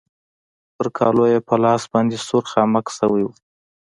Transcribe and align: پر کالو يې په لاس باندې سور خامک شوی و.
پر 0.75 0.87
کالو 0.97 1.23
يې 1.31 1.39
په 1.47 1.55
لاس 1.63 1.83
باندې 1.93 2.17
سور 2.27 2.43
خامک 2.51 2.85
شوی 2.97 3.23
و. 3.25 3.29